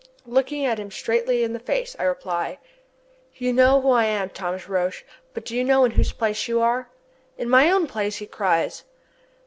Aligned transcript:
Looking 0.25 0.61
him 0.63 0.89
straight 0.89 1.29
in 1.29 1.53
the 1.53 1.59
face, 1.59 1.95
I 1.99 2.05
reply: 2.05 2.57
"You 3.35 3.53
know 3.53 3.79
who 3.81 3.91
I 3.91 4.05
am, 4.05 4.31
Thomas 4.31 4.67
Roch, 4.67 5.03
but 5.35 5.45
do 5.45 5.55
you 5.55 5.63
know 5.63 5.85
in 5.85 5.91
whose 5.91 6.11
place 6.11 6.47
you 6.47 6.59
are?" 6.59 6.89
"In 7.37 7.47
my 7.47 7.69
own 7.69 7.85
place!" 7.85 8.15
he 8.15 8.25
cries. 8.25 8.83